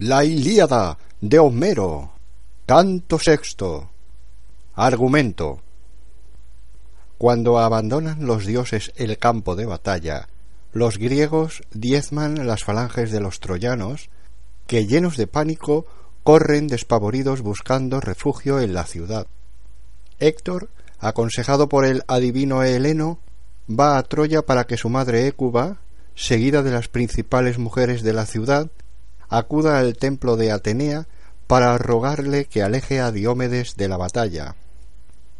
[0.00, 2.12] La Ilíada de Homero.
[2.66, 3.90] Canto sexto.
[4.76, 5.58] Argumento.
[7.18, 10.28] Cuando abandonan los dioses el campo de batalla,
[10.72, 14.08] los griegos diezman las falanges de los troyanos,
[14.68, 15.84] que llenos de pánico
[16.22, 19.26] corren despavoridos buscando refugio en la ciudad.
[20.20, 20.68] Héctor,
[21.00, 23.18] aconsejado por el adivino Heleno,
[23.68, 25.78] va a Troya para que su madre Écuba,
[26.14, 28.70] seguida de las principales mujeres de la ciudad,
[29.28, 31.06] acuda al templo de Atenea
[31.46, 34.54] para rogarle que aleje a Diómedes de la batalla.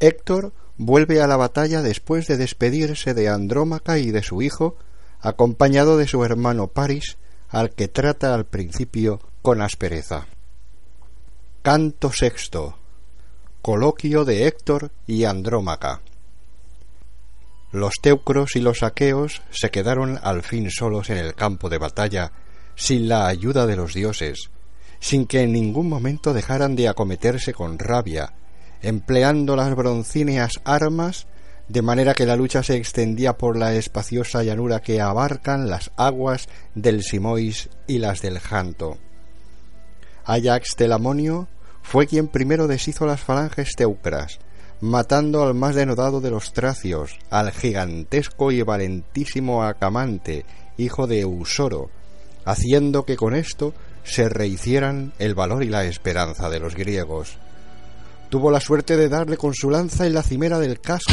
[0.00, 4.76] Héctor vuelve a la batalla después de despedirse de Andrómaca y de su hijo,
[5.20, 7.18] acompañado de su hermano Paris,
[7.48, 10.26] al que trata al principio con aspereza.
[11.62, 12.78] Canto sexto.
[13.60, 16.00] Coloquio de Héctor y Andrómaca.
[17.72, 22.32] Los teucros y los aqueos se quedaron al fin solos en el campo de batalla
[22.78, 24.50] sin la ayuda de los dioses,
[25.00, 28.34] sin que en ningún momento dejaran de acometerse con rabia,
[28.82, 31.26] empleando las broncíneas armas,
[31.66, 36.48] de manera que la lucha se extendía por la espaciosa llanura que abarcan las aguas
[36.76, 38.96] del Simois y las del Janto.
[40.24, 41.48] Ajax Telamonio
[41.82, 44.38] fue quien primero deshizo las falanges teucras,
[44.80, 50.44] matando al más denodado de los tracios, al gigantesco y valentísimo Acamante,
[50.76, 51.90] hijo de Eusoro,
[52.48, 57.36] haciendo que con esto se rehicieran el valor y la esperanza de los griegos.
[58.30, 61.12] Tuvo la suerte de darle con su lanza en la cimera del casco,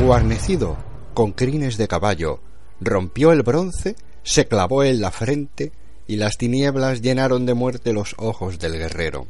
[0.00, 0.78] guarnecido
[1.12, 2.40] con crines de caballo,
[2.80, 5.70] rompió el bronce, se clavó en la frente
[6.06, 9.26] y las tinieblas llenaron de muerte los ojos del guerrero.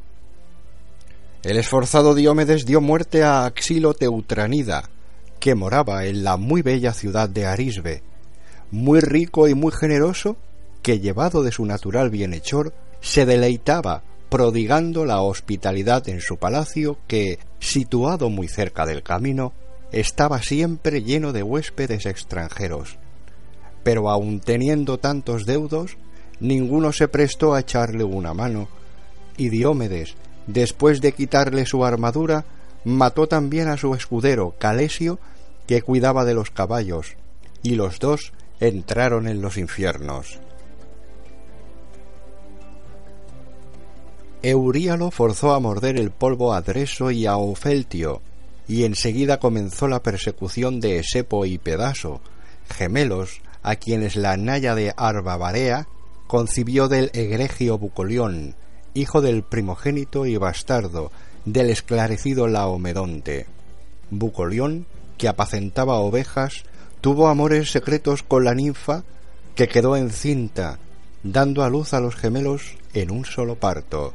[1.42, 4.88] El esforzado Diómedes dio muerte a Axilo Teutranida,
[5.40, 8.04] que moraba en la muy bella ciudad de Arisbe.
[8.70, 10.36] Muy rico y muy generoso,
[10.82, 17.38] que llevado de su natural bienhechor, se deleitaba prodigando la hospitalidad en su palacio que,
[17.58, 19.52] situado muy cerca del camino,
[19.92, 22.96] estaba siempre lleno de huéspedes extranjeros.
[23.82, 25.98] Pero aun teniendo tantos deudos,
[26.40, 28.68] ninguno se prestó a echarle una mano,
[29.36, 30.14] y Diómedes,
[30.46, 32.46] después de quitarle su armadura,
[32.84, 35.18] mató también a su escudero Calesio,
[35.66, 37.16] que cuidaba de los caballos,
[37.62, 40.38] y los dos entraron en los infiernos.
[44.44, 48.22] Euríalo forzó a morder el polvo a Dreso y a Ofeltio,
[48.66, 52.20] y enseguida comenzó la persecución de Esepo y Pedaso,
[52.68, 55.86] gemelos a quienes la Naya de Arbabarea
[56.26, 58.56] concibió del egregio Bucolión,
[58.94, 61.12] hijo del primogénito y bastardo
[61.44, 63.46] del esclarecido Laomedonte.
[64.10, 64.86] Bucolión,
[65.18, 66.64] que apacentaba ovejas,
[67.00, 69.04] tuvo amores secretos con la ninfa
[69.54, 70.80] que quedó encinta,
[71.22, 74.14] dando a luz a los gemelos en un solo parto.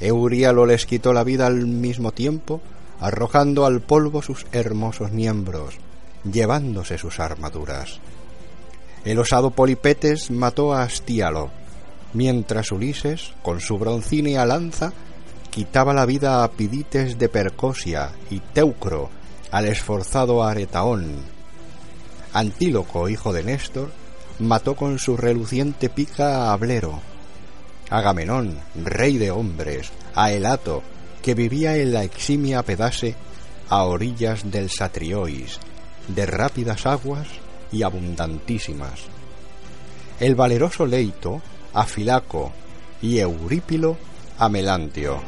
[0.00, 2.60] Euríalo les quitó la vida al mismo tiempo,
[3.00, 5.76] arrojando al polvo sus hermosos miembros,
[6.24, 8.00] llevándose sus armaduras.
[9.04, 11.50] El osado Polipetes mató a Astíalo,
[12.12, 14.92] mientras Ulises, con su broncínea lanza,
[15.50, 19.10] quitaba la vida a Pidites de Percosia y Teucro
[19.50, 21.16] al esforzado Aretaón.
[22.32, 23.90] Antíloco, hijo de Néstor,
[24.38, 27.00] mató con su reluciente pica a Ablero,
[27.90, 30.82] Agamenón, rey de hombres, a Elato,
[31.22, 33.16] que vivía en la eximia Pedase,
[33.68, 35.58] a orillas del Satriois,
[36.08, 37.26] de rápidas aguas
[37.72, 39.00] y abundantísimas.
[40.20, 41.42] El valeroso Leito,
[41.74, 42.52] a Filaco,
[43.02, 43.96] y Eurípilo,
[44.38, 45.20] a Melantio.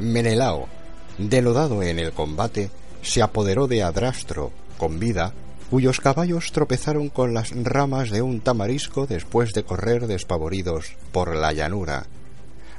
[0.00, 0.68] Menelao,
[1.16, 2.70] denodado en el combate,
[3.02, 5.32] se apoderó de Adrastro, con vida,
[5.72, 11.54] cuyos caballos tropezaron con las ramas de un tamarisco después de correr despavoridos por la
[11.54, 12.04] llanura.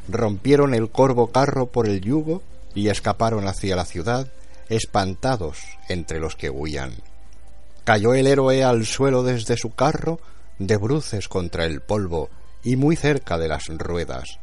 [0.08, 2.44] Rompieron el corvo carro por el yugo
[2.76, 4.28] y escaparon hacia la ciudad,
[4.70, 5.58] espantados
[5.90, 6.94] entre los que huían.
[7.84, 10.20] Cayó el héroe al suelo desde su carro,
[10.60, 12.30] de bruces contra el polvo
[12.64, 14.38] y muy cerca de las ruedas.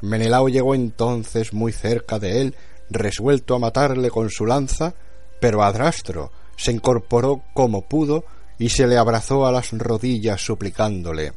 [0.00, 2.56] Menelao llegó entonces muy cerca de él,
[2.90, 4.94] resuelto a matarle con su lanza,
[5.40, 8.24] pero Adrastro, se incorporó como pudo
[8.58, 11.32] y se le abrazó a las rodillas suplicándole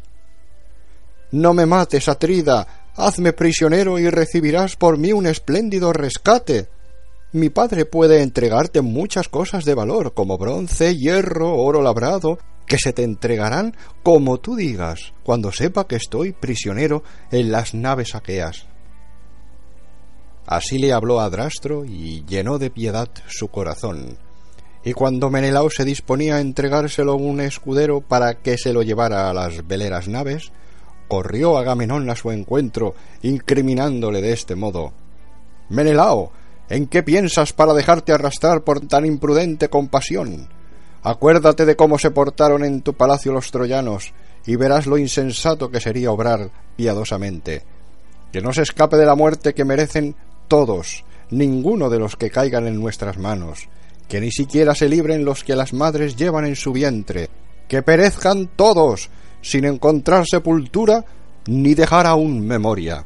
[1.32, 6.68] No me mates, Atrida, hazme prisionero y recibirás por mí un espléndido rescate.
[7.34, 12.92] Mi padre puede entregarte muchas cosas de valor, como bronce, hierro, oro labrado, que se
[12.92, 18.66] te entregarán como tú digas, cuando sepa que estoy prisionero en las naves aqueas.
[20.48, 21.30] Así le habló a
[21.86, 24.18] y llenó de piedad su corazón,
[24.84, 29.30] y cuando Menelao se disponía a entregárselo a un escudero para que se lo llevara
[29.30, 30.52] a las veleras naves,
[31.08, 34.94] corrió Agamenón a su encuentro, incriminándole de este modo
[35.70, 36.32] Menelao,
[36.70, 40.50] ¿en qué piensas para dejarte arrastrar por tan imprudente compasión?
[41.02, 44.14] Acuérdate de cómo se portaron en tu palacio los troyanos,
[44.46, 47.64] y verás lo insensato que sería obrar piadosamente.
[48.34, 50.16] Que no se escape de la muerte que merecen
[50.50, 53.70] todos, ninguno de los que caigan en nuestras manos,
[54.12, 57.30] que ni siquiera se libren los que las madres llevan en su vientre,
[57.70, 59.10] que perezcan todos,
[59.42, 61.06] sin encontrar sepultura
[61.48, 63.06] ni dejar aún memoria.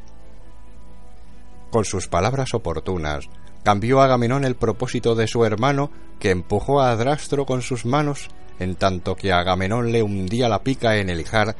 [1.70, 3.26] Con sus palabras oportunas,
[3.62, 8.26] cambió Agamenón el propósito de su hermano, que empujó a Adrastro con sus manos,
[8.58, 11.54] en tanto que Agamenón le hundía la pica en el ijar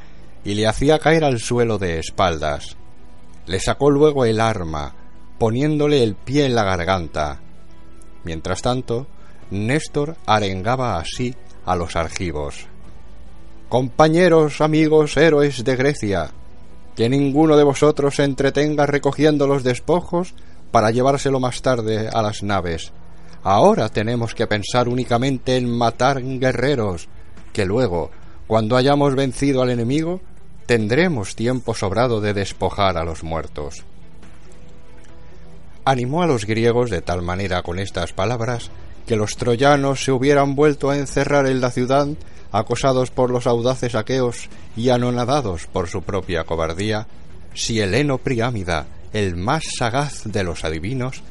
[0.44, 2.76] y le hacía caer al suelo de espaldas.
[3.46, 4.92] Le sacó luego el arma,
[5.38, 7.40] poniéndole el pie en la garganta.
[8.24, 9.06] Mientras tanto,
[9.50, 11.34] Néstor arengaba así
[11.64, 12.66] a los argivos.
[13.68, 16.30] Compañeros, amigos, héroes de Grecia,
[16.94, 20.34] que ninguno de vosotros se entretenga recogiendo los despojos
[20.70, 22.92] para llevárselo más tarde a las naves.
[23.42, 27.08] Ahora tenemos que pensar únicamente en matar guerreros,
[27.52, 28.10] que luego,
[28.46, 30.20] cuando hayamos vencido al enemigo,
[30.66, 33.84] tendremos tiempo sobrado de despojar a los muertos.
[35.84, 38.70] Animó a los griegos de tal manera con estas palabras
[39.06, 42.08] que los troyanos se hubieran vuelto a encerrar en la ciudad,
[42.52, 47.06] acosados por los audaces aqueos y anonadados por su propia cobardía,
[47.54, 51.22] si Heleno Priámida, el más sagaz de los adivinos,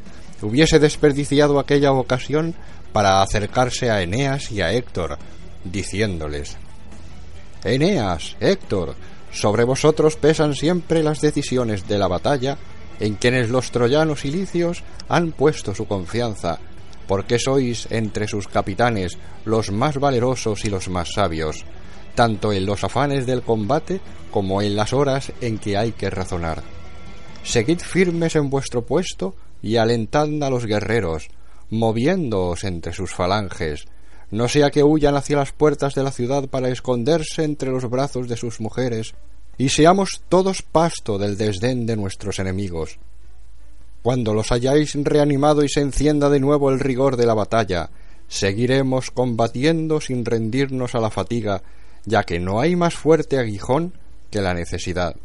[0.41, 2.55] hubiese desperdiciado aquella ocasión
[2.93, 5.17] para acercarse a Eneas y a Héctor,
[5.63, 6.57] diciéndoles
[7.63, 8.95] Eneas, Héctor,
[9.31, 12.57] sobre vosotros pesan siempre las decisiones de la batalla
[12.99, 16.59] en quienes los troyanos y licios han puesto su confianza
[17.07, 21.65] porque sois entre sus capitanes los más valerosos y los más sabios,
[22.15, 23.99] tanto en los afanes del combate
[24.31, 26.63] como en las horas en que hay que razonar.
[27.43, 31.27] Seguid firmes en vuestro puesto y alentad a los guerreros,
[31.69, 33.85] moviéndoos entre sus falanges,
[34.31, 38.27] no sea que huyan hacia las puertas de la ciudad para esconderse entre los brazos
[38.27, 39.13] de sus mujeres,
[39.57, 42.99] y seamos todos pasto del desdén de nuestros enemigos.
[44.05, 47.89] Cuando los hayáis reanimado y se encienda de nuevo el rigor de la batalla,
[48.27, 51.63] seguiremos combatiendo sin rendirnos a la fatiga,
[52.05, 53.93] ya que no hay más fuerte aguijón
[54.29, 55.15] que la necesidad.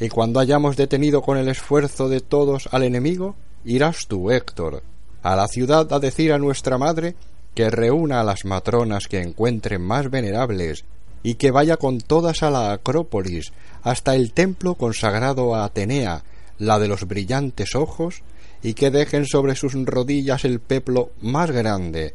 [0.00, 4.82] Y cuando hayamos detenido con el esfuerzo de todos al enemigo, irás tú, Héctor,
[5.22, 7.14] a la ciudad a decir a nuestra madre
[7.54, 10.84] que reúna a las matronas que encuentre más venerables
[11.22, 13.52] y que vaya con todas a la Acrópolis
[13.84, 16.24] hasta el templo consagrado a Atenea
[16.58, 18.22] la de los brillantes ojos,
[18.62, 22.14] y que dejen sobre sus rodillas el peplo más grande,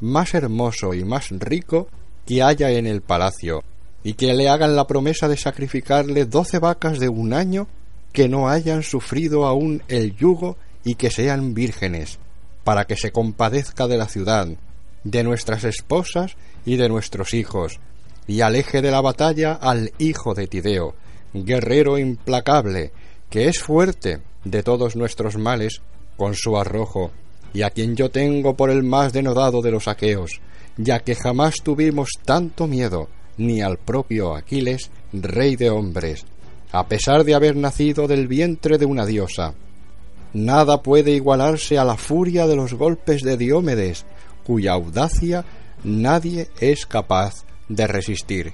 [0.00, 1.88] más hermoso y más rico
[2.26, 3.64] que haya en el palacio,
[4.04, 7.66] y que le hagan la promesa de sacrificarle doce vacas de un año
[8.12, 12.18] que no hayan sufrido aún el yugo y que sean vírgenes,
[12.64, 14.48] para que se compadezca de la ciudad,
[15.04, 17.80] de nuestras esposas y de nuestros hijos,
[18.26, 20.94] y aleje de la batalla al hijo de Tideo,
[21.32, 22.92] guerrero implacable,
[23.30, 25.82] que es fuerte de todos nuestros males
[26.16, 27.10] con su arrojo,
[27.52, 30.40] y a quien yo tengo por el más denodado de los aqueos,
[30.76, 36.24] ya que jamás tuvimos tanto miedo ni al propio Aquiles, rey de hombres,
[36.72, 39.54] a pesar de haber nacido del vientre de una diosa.
[40.32, 44.04] Nada puede igualarse a la furia de los golpes de Diomedes,
[44.44, 45.44] cuya audacia
[45.84, 48.52] nadie es capaz de resistir.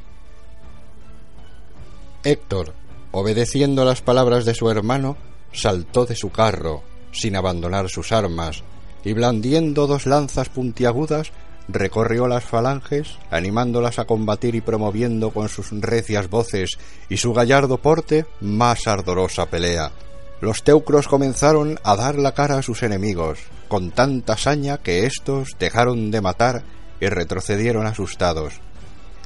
[2.23, 2.75] Héctor,
[3.17, 5.17] obedeciendo las palabras de su hermano,
[5.53, 8.65] saltó de su carro, sin abandonar sus armas,
[9.05, 11.31] y blandiendo dos lanzas puntiagudas,
[11.69, 16.77] recorrió las falanges, animándolas a combatir y promoviendo con sus recias voces
[17.09, 19.93] y su gallardo porte más ardorosa pelea.
[20.41, 25.51] Los teucros comenzaron a dar la cara a sus enemigos, con tanta saña que éstos
[25.61, 26.65] dejaron de matar
[27.01, 28.55] y retrocedieron asustados,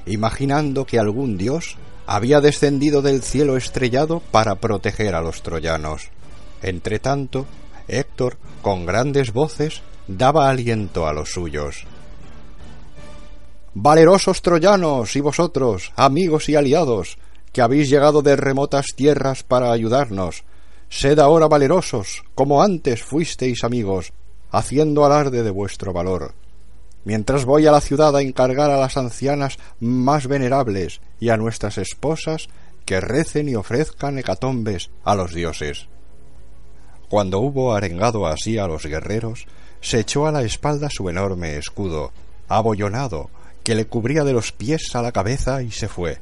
[0.04, 1.78] imaginando que algún dios
[2.10, 6.08] había descendido del cielo estrellado para proteger a los troyanos.
[6.62, 7.44] Entretanto,
[7.86, 11.84] Héctor, con grandes voces, daba aliento a los suyos.
[13.74, 17.18] Valerosos troyanos y vosotros, amigos y aliados,
[17.52, 20.44] que habéis llegado de remotas tierras para ayudarnos,
[20.88, 24.14] sed ahora valerosos, como antes fuisteis amigos,
[24.50, 26.32] haciendo alarde de vuestro valor
[27.08, 31.78] mientras voy a la ciudad a encargar a las ancianas más venerables y a nuestras
[31.78, 32.50] esposas
[32.84, 35.88] que recen y ofrezcan hecatombes a los dioses.
[37.08, 39.46] Cuando hubo arengado así a los guerreros,
[39.80, 42.12] se echó a la espalda su enorme escudo,
[42.46, 43.30] abollonado,
[43.64, 46.18] que le cubría de los pies a la cabeza y se fue.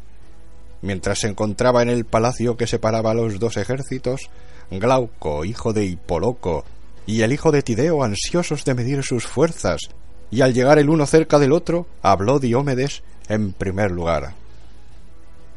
[0.82, 4.30] Mientras se encontraba en el palacio que separaba los dos ejércitos,
[4.70, 6.64] Glauco, hijo de Hipoloco,
[7.06, 9.80] y el hijo de Tideo, ansiosos de medir sus fuerzas,
[10.30, 14.34] y al llegar el uno cerca del otro, habló Diómedes en primer lugar.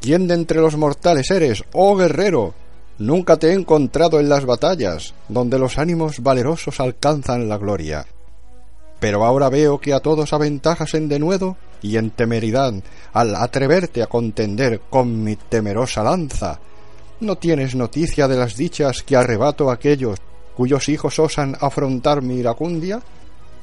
[0.01, 2.53] ¿Quién de entre los mortales eres, oh guerrero?
[2.99, 8.05] Nunca te he encontrado en las batallas, donde los ánimos valerosos alcanzan la gloria.
[8.99, 12.73] Pero ahora veo que a todos aventajas en denuedo y en temeridad
[13.13, 16.59] al atreverte a contender con mi temerosa lanza.
[17.21, 20.19] ¿No tienes noticia de las dichas que arrebato a aquellos
[20.55, 23.01] cuyos hijos osan afrontar mi iracundia?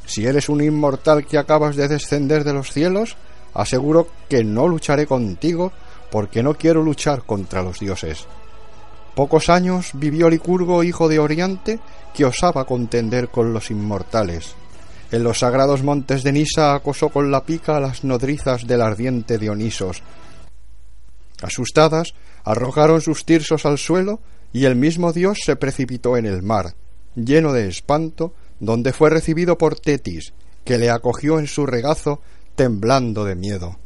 [0.06, 3.16] Si eres un inmortal que acabas de descender de los cielos,
[3.54, 5.72] aseguro que no lucharé contigo
[6.10, 8.26] porque no quiero luchar contra los dioses.
[9.14, 11.80] Pocos años vivió Licurgo, hijo de Oriente,
[12.14, 14.54] que osaba contender con los inmortales.
[15.10, 19.38] En los sagrados montes de Nisa acosó con la pica a las nodrizas del ardiente
[19.38, 20.02] Dionisos.
[21.42, 24.20] Asustadas, arrojaron sus tirsos al suelo
[24.52, 26.74] y el mismo dios se precipitó en el mar,
[27.14, 30.32] lleno de espanto, donde fue recibido por Tetis,
[30.64, 32.20] que le acogió en su regazo,
[32.54, 33.78] temblando de miedo.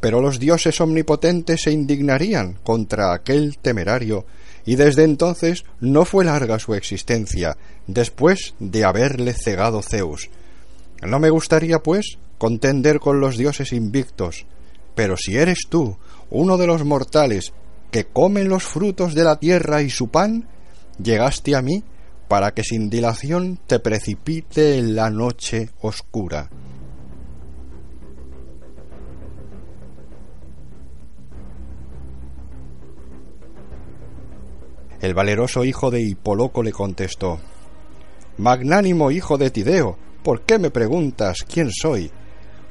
[0.00, 4.24] Pero los dioses omnipotentes se indignarían contra aquel temerario
[4.64, 10.30] y desde entonces no fue larga su existencia, después de haberle cegado Zeus.
[11.02, 14.46] No me gustaría, pues, contender con los dioses invictos,
[14.94, 15.96] pero si eres tú,
[16.30, 17.52] uno de los mortales,
[17.90, 20.46] que comen los frutos de la tierra y su pan,
[21.02, 21.82] llegaste a mí
[22.30, 26.48] para que sin dilación te precipite en la noche oscura.
[35.00, 37.40] El valeroso hijo de Hipoloco le contestó
[38.38, 42.12] Magnánimo hijo de Tideo, ¿por qué me preguntas quién soy?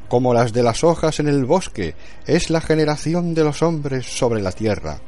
[0.08, 4.42] Como las de las hojas en el bosque, es la generación de los hombres sobre
[4.42, 5.02] la tierra.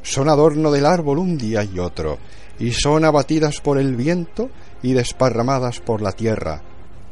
[0.00, 2.18] Son adorno del árbol un día y otro,
[2.58, 4.50] y son abatidas por el viento
[4.82, 6.62] y desparramadas por la tierra.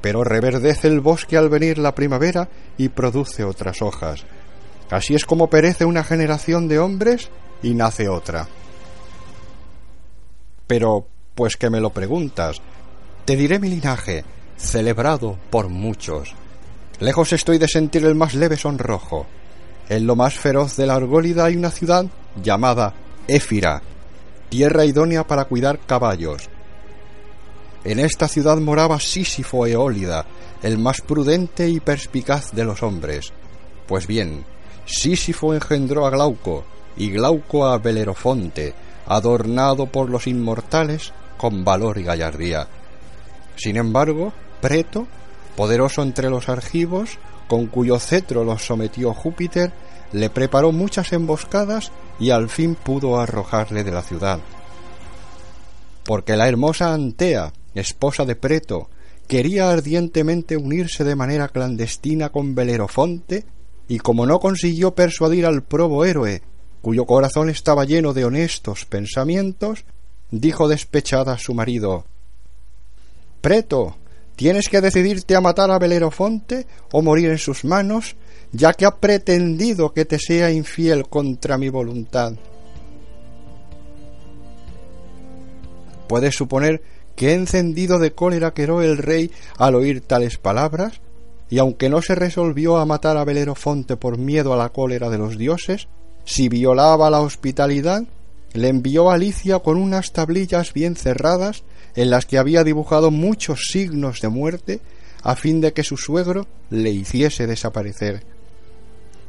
[0.00, 4.25] Pero reverdece el bosque al venir la primavera y produce otras hojas.
[4.90, 7.30] Así es como perece una generación de hombres
[7.62, 8.49] y nace otra.
[10.66, 12.61] Pero, pues que me lo preguntas,
[13.25, 14.25] te diré mi linaje,
[14.56, 16.35] celebrado por muchos.
[17.00, 19.26] Lejos estoy de sentir el más leve sonrojo.
[19.88, 22.06] En lo más feroz de la Argólida hay una ciudad
[22.40, 22.94] llamada
[23.26, 23.82] Éfira,
[24.50, 26.50] tierra idónea para cuidar caballos.
[27.85, 30.26] En esta ciudad moraba Sísifo Eólida,
[30.62, 33.33] el más prudente y perspicaz de los hombres.
[33.87, 34.45] Pues bien,
[34.85, 36.64] Sísifo engendró a Glauco,
[36.99, 38.75] y Glauco a Belerofonte,
[39.07, 42.69] adornado por los inmortales con valor y gallardía.
[43.57, 45.07] Sin embargo, Preto,
[45.57, 49.73] poderoso entre los argivos, con cuyo cetro los sometió Júpiter,
[50.12, 54.39] le preparó muchas emboscadas y al fin pudo arrojarle de la ciudad.
[56.05, 58.89] Porque la hermosa Antea, esposa de Preto,
[59.27, 63.45] quería ardientemente unirse de manera clandestina con Belerofonte,
[63.89, 66.43] y como no consiguió persuadir al probo héroe
[66.83, 69.85] cuyo corazón estaba lleno de honestos pensamientos,
[70.31, 72.05] dijo despechada a su marido
[73.41, 73.97] Preto,
[74.37, 78.17] tienes que decidirte a matar a Belerofonte o morir en sus manos,
[78.52, 82.35] ya que ha pretendido que te sea infiel contra mi voluntad.
[86.09, 86.83] Puedes suponer
[87.14, 91.00] que encendido de cólera quedó el rey al oír tales palabras,
[91.49, 95.19] y aunque no se resolvió a matar a Belerofonte por miedo a la cólera de
[95.19, 95.88] los dioses,
[96.25, 98.04] si violaba la hospitalidad,
[98.52, 101.62] le envió a Alicia con unas tablillas bien cerradas
[101.95, 104.80] en las que había dibujado muchos signos de muerte
[105.23, 108.23] a fin de que su suegro le hiciese desaparecer.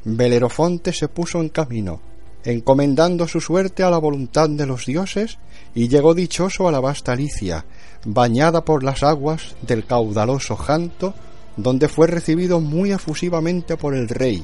[0.04, 2.00] Belerofonte se puso en camino,
[2.44, 5.38] encomendando su suerte a la voluntad de los dioses,
[5.76, 7.66] y llegó dichoso a la vasta Alicia,
[8.06, 11.14] bañada por las aguas del caudaloso Janto,
[11.56, 14.44] donde fue recibido muy efusivamente por el rey,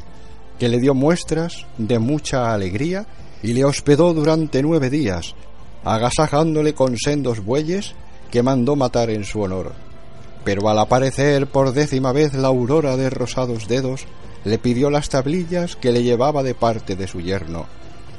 [0.60, 3.08] que le dio muestras de mucha alegría
[3.42, 5.36] y le hospedó durante nueve días,
[5.84, 7.96] agasajándole con sendos bueyes
[8.30, 9.74] que mandó matar en su honor.
[10.44, 14.06] Pero al aparecer por décima vez la aurora de rosados dedos,
[14.48, 17.66] le pidió las tablillas que le llevaba de parte de su yerno,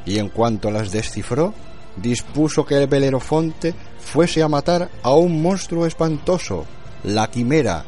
[0.05, 1.55] y en cuanto las descifró,
[1.97, 6.67] dispuso que el Belerofonte fuese a matar a un monstruo espantoso,
[7.03, 7.85] la quimera,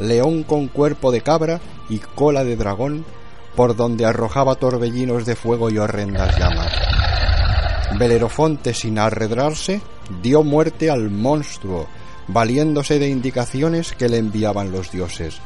[0.00, 3.04] león con cuerpo de cabra y cola de dragón,
[3.54, 6.72] por donde arrojaba torbellinos de fuego y horrendas llamas.
[7.96, 9.80] Belerofonte, sin arredrarse,
[10.20, 11.86] dio muerte al monstruo,
[12.26, 15.38] valiéndose de indicaciones que le enviaban los dioses.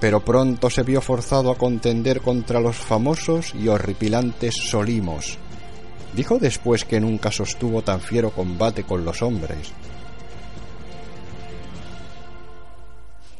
[0.00, 5.38] Pero pronto se vio forzado a contender contra los famosos y horripilantes Solimos.
[6.14, 9.72] Dijo después que nunca sostuvo tan fiero combate con los hombres.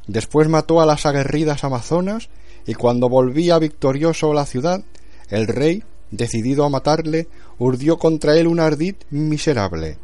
[0.07, 2.29] Después mató a las aguerridas amazonas
[2.67, 4.83] y cuando volvía victorioso a la ciudad,
[5.29, 9.99] el rey, decidido a matarle, urdió contra él un ardid miserable,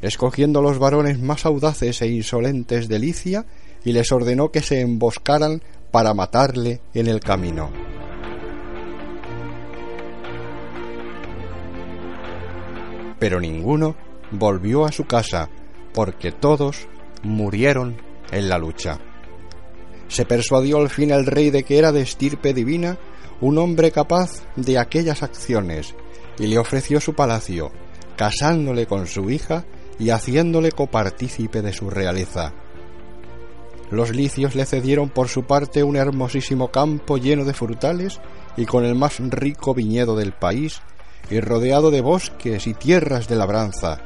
[0.00, 3.44] escogiendo los varones más audaces e insolentes de Licia,
[3.84, 5.62] y les ordenó que se emboscaran
[5.92, 7.70] para matarle en el camino.
[13.20, 13.94] Pero ninguno
[14.32, 15.48] volvió a su casa,
[15.94, 16.88] porque todos
[17.22, 18.98] murieron en la lucha.
[20.08, 22.98] Se persuadió al fin el rey de que era de estirpe divina
[23.40, 25.94] un hombre capaz de aquellas acciones,
[26.38, 27.70] y le ofreció su palacio,
[28.16, 29.66] casándole con su hija
[29.98, 32.54] y haciéndole copartícipe de su realeza.
[33.92, 38.22] Los licios le cedieron por su parte un hermosísimo campo lleno de frutales
[38.56, 40.80] y con el más rico viñedo del país,
[41.28, 43.98] y rodeado de bosques y tierras de labranza.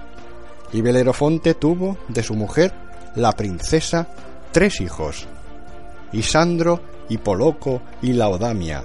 [0.72, 2.74] Y Belerofonte tuvo de su mujer,
[3.14, 4.08] la princesa,
[4.50, 5.28] tres hijos,
[6.12, 8.82] Isandro, Hipoloco y Laodamia,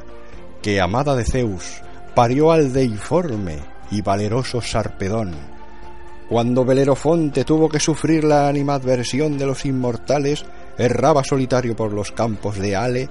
[0.61, 1.81] que, amada de Zeus,
[2.13, 3.57] parió al deiforme
[3.89, 5.33] y valeroso Sarpedón.
[6.29, 10.45] Cuando Belerofonte tuvo que sufrir la animadversión de los inmortales,
[10.77, 13.09] erraba solitario por los campos de Ale,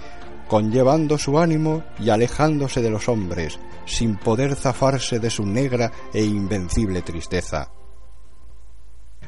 [0.49, 6.25] conllevando su ánimo y alejándose de los hombres, sin poder zafarse de su negra e
[6.25, 7.71] invencible tristeza.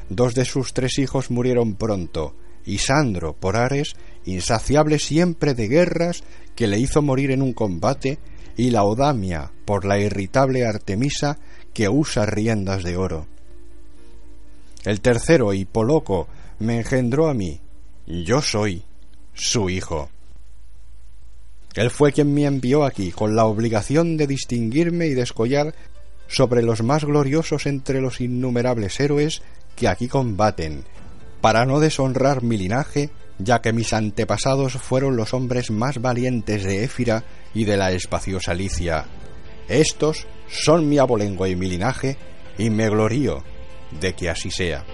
[0.09, 2.35] Dos de sus tres hijos murieron pronto,
[2.65, 6.23] y Sandro por Ares, insaciable siempre de guerras,
[6.55, 8.19] que le hizo morir en un combate,
[8.55, 11.39] y la Odamia por la irritable Artemisa,
[11.73, 13.27] que usa riendas de oro.
[14.83, 16.27] El tercero, Hipoloco,
[16.59, 17.61] me engendró a mí,
[18.07, 18.83] yo soy
[19.33, 20.09] su hijo.
[21.75, 25.73] Él fue quien me envió aquí con la obligación de distinguirme y descollar
[26.27, 29.41] sobre los más gloriosos entre los innumerables héroes
[29.75, 30.83] que aquí combaten
[31.41, 36.85] para no deshonrar mi linaje, ya que mis antepasados fueron los hombres más valientes de
[36.85, 39.05] Éfira y de la espaciosa Licia.
[39.67, 42.15] Estos son mi abolengo y mi linaje,
[42.57, 43.43] y me glorío
[43.99, 44.85] de que así sea.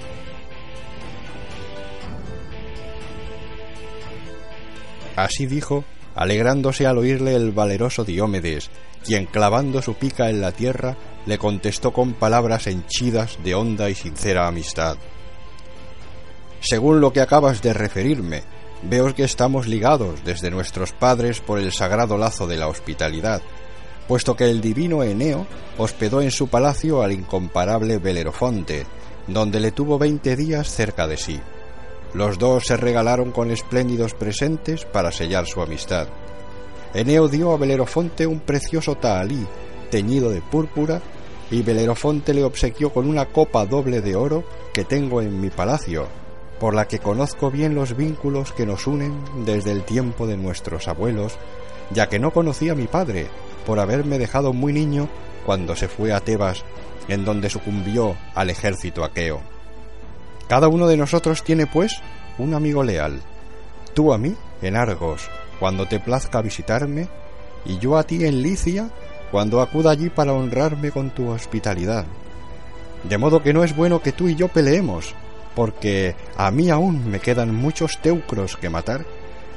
[5.24, 5.84] Así dijo,
[6.16, 8.70] alegrándose al oírle el valeroso Diómedes,
[9.06, 13.96] quien clavando su pica en la tierra le contestó con palabras henchidas de honda y
[13.96, 14.98] sincera amistad.
[16.62, 18.44] Según lo que acabas de referirme,
[18.84, 23.42] veo que estamos ligados desde nuestros padres por el sagrado lazo de la hospitalidad,
[24.08, 25.46] puesto que el divino Eneo
[25.78, 28.86] hospedó en su palacio al incomparable Belerofonte,
[29.28, 31.40] donde le tuvo veinte días cerca de sí.
[32.14, 36.08] Los dos se regalaron con espléndidos presentes para sellar su amistad.
[36.94, 39.46] Eneo dio a Belerofonte un precioso tahalí
[39.92, 41.02] teñido de púrpura
[41.52, 44.44] y Belerofonte le obsequió con una copa doble de oro
[44.74, 46.08] que tengo en mi palacio
[46.60, 50.88] por la que conozco bien los vínculos que nos unen desde el tiempo de nuestros
[50.88, 51.38] abuelos,
[51.92, 53.28] ya que no conocí a mi padre,
[53.66, 55.10] por haberme dejado muy niño
[55.46, 56.64] cuando se fue a Tebas,
[57.08, 59.42] en donde sucumbió al ejército aqueo.
[60.50, 62.02] Cada uno de nosotros tiene, pues,
[62.40, 63.22] un amigo leal.
[63.94, 67.08] Tú a mí, en Argos, cuando te plazca visitarme,
[67.66, 68.90] y yo a ti en Licia,
[69.32, 72.06] cuando acuda allí para honrarme con tu hospitalidad.
[73.04, 75.14] De modo que no es bueno que tú y yo peleemos,
[75.56, 79.06] porque a mí aún me quedan muchos teucros que matar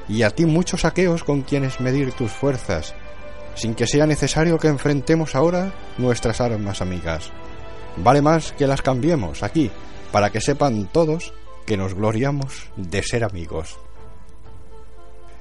[0.08, 2.94] y a ti muchos aqueos con quienes medir tus fuerzas,
[3.54, 7.30] sin que sea necesario que enfrentemos ahora nuestras armas amigas.
[7.96, 9.70] Vale más que las cambiemos aquí,
[10.12, 11.32] para que sepan todos
[11.66, 13.78] que nos gloriamos de ser amigos.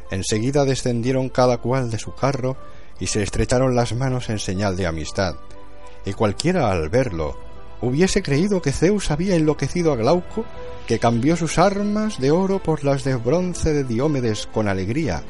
[0.10, 2.58] Enseguida descendieron cada cual de su carro
[3.00, 5.36] y se estrecharon las manos en señal de amistad,
[6.06, 7.38] y cualquiera al verlo
[7.82, 10.46] hubiese creído que Zeus había enloquecido a Glauco,
[10.88, 15.24] que cambió sus armas de oro por las de bronce de Diómedes con alegría,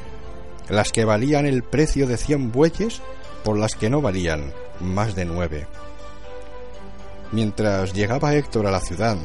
[0.68, 3.00] las que valían el precio de cien bueyes
[3.42, 5.66] por las que no valían más de nueve.
[7.32, 9.16] Mientras llegaba Héctor a la ciudad,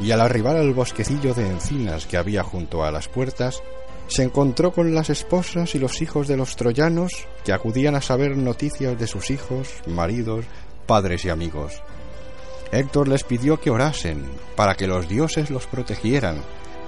[0.00, 3.62] y al arribar al bosquecillo de encinas que había junto a las puertas,
[4.08, 7.12] se encontró con las esposas y los hijos de los troyanos
[7.44, 10.44] que acudían a saber noticias de sus hijos, maridos,
[10.86, 11.82] padres y amigos.
[12.72, 16.42] Héctor les pidió que orasen para que los dioses los protegieran,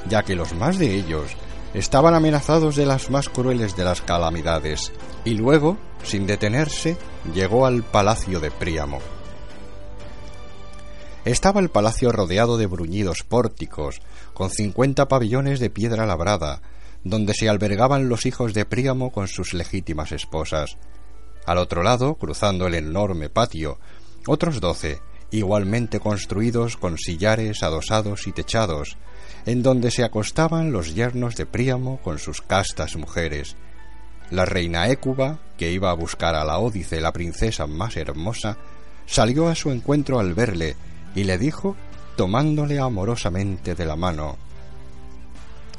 [0.09, 1.37] ya que los más de ellos
[1.75, 4.93] estaban amenazados de las más crueles de las calamidades,
[5.25, 6.97] y luego, sin detenerse,
[7.35, 8.99] llegó al palacio de Príamo.
[11.33, 14.01] Estaba el palacio rodeado de bruñidos pórticos,
[14.33, 16.63] con cincuenta pabellones de piedra labrada,
[17.05, 20.79] donde se albergaban los hijos de Príamo con sus legítimas esposas.
[21.45, 23.79] Al otro lado, cruzando el enorme patio,
[24.27, 28.97] otros doce, igualmente construidos con sillares adosados y techados,
[29.45, 33.55] en donde se acostaban los yernos de Príamo con sus castas mujeres.
[34.31, 38.57] La reina Écuba, que iba a buscar a la Ódice, la princesa más hermosa,
[39.07, 40.77] salió a su encuentro al verle
[41.19, 41.75] y le dijo,
[42.17, 44.37] tomándole amorosamente de la mano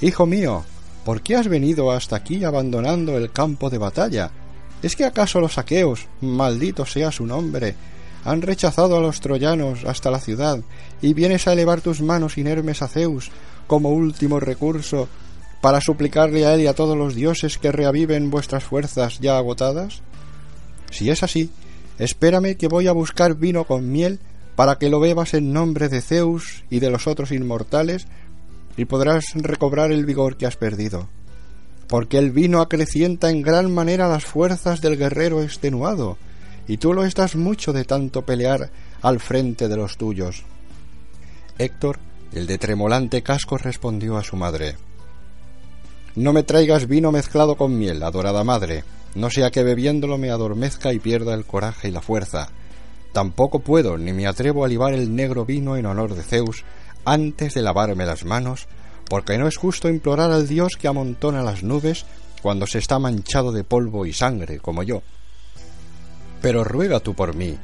[0.01, 0.63] Hijo mío,
[1.05, 4.31] ¿por qué has venido hasta aquí abandonando el campo de batalla?
[4.81, 7.75] ¿Es que acaso los aqueos, maldito sea su nombre,
[8.25, 10.59] han rechazado a los troyanos hasta la ciudad
[11.01, 13.31] y vienes a elevar tus manos inermes a Zeus
[13.67, 15.07] como último recurso
[15.61, 20.01] para suplicarle a él y a todos los dioses que reaviven vuestras fuerzas ya agotadas?
[20.91, 21.49] Si es así,
[21.97, 24.19] espérame que voy a buscar vino con miel
[24.59, 28.07] para que lo bebas en nombre de Zeus y de los otros inmortales
[28.75, 31.07] y podrás recobrar el vigor que has perdido.
[31.87, 36.17] Porque el vino acrecienta en gran manera las fuerzas del guerrero extenuado,
[36.67, 38.69] y tú lo estás mucho de tanto pelear
[39.01, 40.43] al frente de los tuyos.
[41.57, 41.99] Héctor,
[42.33, 44.75] el de tremolante casco, respondió a su madre
[46.17, 48.83] No me traigas vino mezclado con miel, adorada madre,
[49.15, 52.49] no sea que bebiéndolo me adormezca y pierda el coraje y la fuerza.
[53.19, 56.63] Tampoco puedo ni me atrevo a libar el negro vino en honor de Zeus
[57.03, 58.69] antes de lavarme las manos,
[59.09, 62.05] porque no es justo implorar al dios que amontona las nubes
[62.41, 65.01] cuando se está manchado de polvo y sangre como yo.
[66.41, 67.57] Pero ruega tú por mí,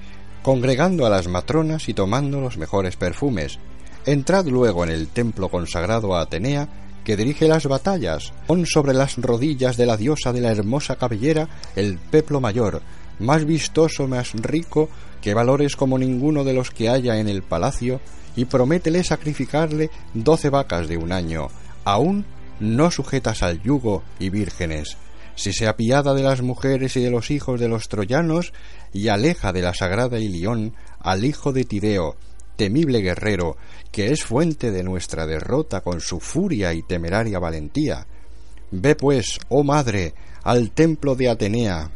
[0.44, 3.58] congregando a las matronas y tomando los mejores perfumes.
[4.06, 6.68] Entrad luego en el templo consagrado a Atenea,
[7.06, 8.34] que dirige las batallas.
[8.46, 12.82] Pon sobre las rodillas de la diosa de la hermosa cabellera el peplo mayor,
[13.20, 14.90] más vistoso, más rico,
[15.22, 18.00] que valores como ninguno de los que haya en el palacio,
[18.36, 21.48] y prométele sacrificarle doce vacas de un año,
[21.84, 22.26] aún
[22.60, 24.98] no sujetas al yugo y vírgenes,
[25.36, 28.54] si se apiada de las mujeres y de los hijos de los troyanos
[28.94, 32.16] y aleja de la sagrada Ilión al hijo de Tideo,
[32.56, 33.58] temible guerrero,
[33.92, 38.08] que es fuente de nuestra derrota con su furia y temeraria valentía.
[38.72, 41.92] Ve pues, oh madre, al templo de Atenea,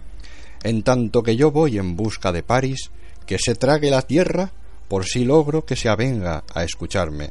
[0.64, 2.92] en tanto que yo voy en busca de París,
[3.26, 4.52] que se trague la tierra,
[4.88, 7.30] por si logro que se avenga a escucharme.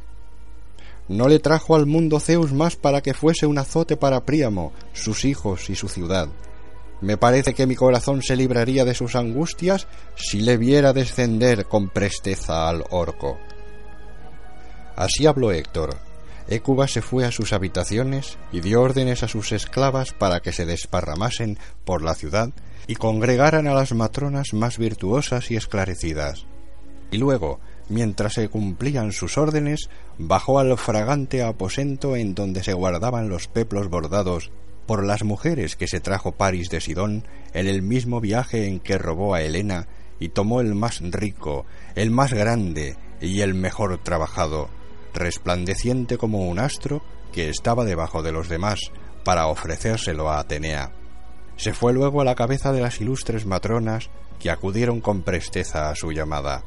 [1.09, 5.25] No le trajo al mundo Zeus más para que fuese un azote para Príamo, sus
[5.25, 6.29] hijos y su ciudad.
[7.01, 11.89] Me parece que mi corazón se libraría de sus angustias si le viera descender con
[11.89, 13.39] presteza al orco.
[14.95, 15.97] Así habló Héctor.
[16.47, 20.65] Écuba se fue a sus habitaciones y dio órdenes a sus esclavas para que se
[20.65, 22.51] desparramasen por la ciudad
[22.89, 26.47] y congregaran a las matronas más virtuosas y esclarecidas.
[27.11, 33.29] Y luego, mientras se cumplían sus órdenes, bajó al fragante aposento en donde se guardaban
[33.29, 34.49] los peplos bordados
[34.87, 38.97] por las mujeres que se trajo París de Sidón en el mismo viaje en que
[38.97, 39.87] robó a Helena
[40.19, 44.67] y tomó el más rico, el más grande y el mejor trabajado,
[45.13, 48.79] resplandeciente como un astro que estaba debajo de los demás,
[49.23, 50.98] para ofrecérselo a Atenea.
[51.59, 55.95] Se fue luego a la cabeza de las ilustres matronas que acudieron con presteza a
[55.95, 56.63] su llamada.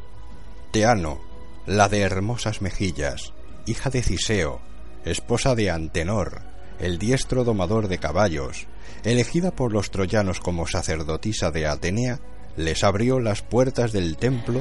[0.70, 1.18] Teano,
[1.64, 3.32] la de hermosas mejillas,
[3.64, 4.60] hija de Ciseo,
[5.06, 6.42] esposa de Antenor,
[6.78, 8.66] el diestro domador de caballos,
[9.02, 12.20] elegida por los troyanos como sacerdotisa de Atenea,
[12.58, 14.60] les abrió las puertas del templo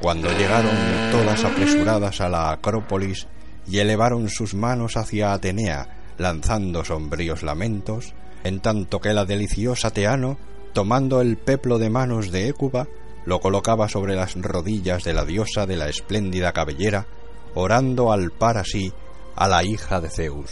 [0.00, 0.76] cuando llegaron
[1.10, 3.26] todas apresuradas a la Acrópolis
[3.66, 8.14] y elevaron sus manos hacia Atenea, lanzando sombríos lamentos,
[8.44, 10.38] en tanto que la deliciosa Teano,
[10.72, 12.88] tomando el peplo de manos de Écuba,
[13.24, 17.06] lo colocaba sobre las rodillas de la diosa de la espléndida cabellera,
[17.54, 18.92] orando al par así
[19.36, 20.50] a la hija de Zeus.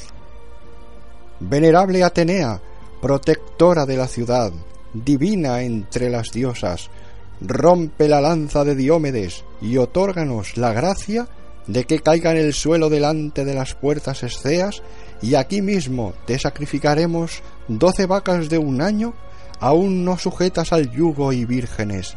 [1.41, 2.61] Venerable Atenea,
[3.01, 4.53] protectora de la ciudad,
[4.93, 6.91] divina entre las diosas,
[7.41, 11.29] rompe la lanza de Diómedes y otórganos la gracia
[11.71, 14.83] de que caiga en el suelo delante de las puertas esceas,
[15.23, 19.15] y aquí mismo te sacrificaremos doce vacas de un año,
[19.61, 22.17] aún no sujetas al yugo y vírgenes,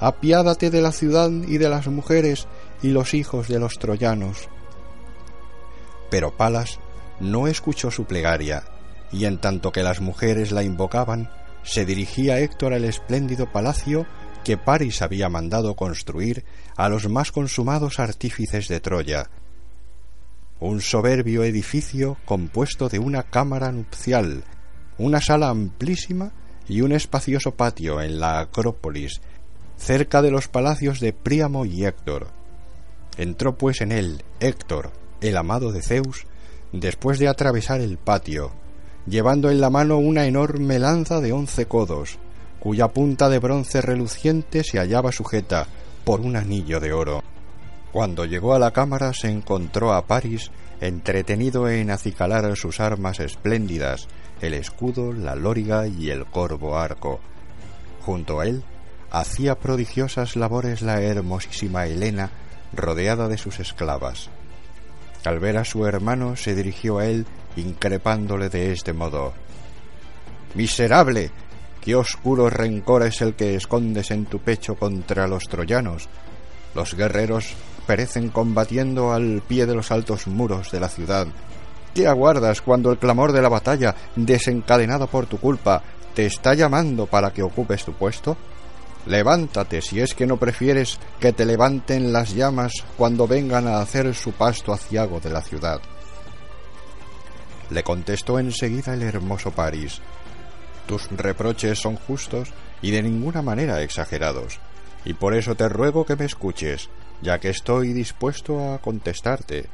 [0.00, 2.46] apiádate de la ciudad y de las mujeres
[2.82, 4.48] y los hijos de los troyanos.
[6.10, 6.78] Pero Palas
[7.20, 8.64] no escuchó su plegaria,
[9.12, 11.30] y en tanto que las mujeres la invocaban,
[11.64, 14.06] se dirigía Héctor al espléndido palacio
[14.42, 16.44] que París había mandado construir
[16.76, 19.30] a los más consumados artífices de Troya,
[20.60, 24.44] un soberbio edificio compuesto de una cámara nupcial,
[24.98, 26.32] una sala amplísima
[26.68, 29.20] y un espacioso patio en la Acrópolis
[29.76, 32.28] cerca de los palacios de Príamo y Héctor.
[33.18, 36.26] Entró pues en él Héctor, el amado de Zeus,
[36.72, 38.52] después de atravesar el patio,
[39.06, 42.18] llevando en la mano una enorme lanza de once codos,
[42.58, 45.66] cuya punta de bronce reluciente se hallaba sujeta
[46.06, 47.24] por un anillo de oro.
[47.90, 54.06] Cuando llegó a la cámara se encontró a París entretenido en acicalar sus armas espléndidas,
[54.40, 57.18] el escudo, la lóriga y el corvo arco.
[58.02, 58.62] Junto a él
[59.10, 62.30] hacía prodigiosas labores la hermosísima Helena,
[62.72, 64.30] rodeada de sus esclavas.
[65.24, 69.34] Al ver a su hermano se dirigió a él increpándole de este modo
[70.54, 71.32] Miserable.
[71.86, 76.08] Qué oscuro rencor es el que escondes en tu pecho contra los troyanos.
[76.74, 77.54] Los guerreros
[77.86, 81.28] perecen combatiendo al pie de los altos muros de la ciudad.
[81.94, 85.80] ¿Qué aguardas cuando el clamor de la batalla, desencadenado por tu culpa,
[86.12, 88.36] te está llamando para que ocupes tu puesto?
[89.06, 94.12] Levántate si es que no prefieres que te levanten las llamas cuando vengan a hacer
[94.12, 95.80] su pasto aciago de la ciudad.
[97.70, 100.00] Le contestó enseguida el hermoso París.
[100.86, 104.60] Tus reproches son justos y de ninguna manera exagerados,
[105.04, 106.88] y por eso te ruego que me escuches,
[107.22, 109.66] ya que estoy dispuesto a contestarte.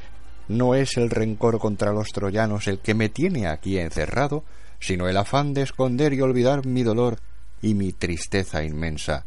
[0.48, 4.44] No es el rencor contra los troyanos el que me tiene aquí encerrado,
[4.80, 7.18] sino el afán de esconder y olvidar mi dolor
[7.60, 9.24] y mi tristeza inmensa.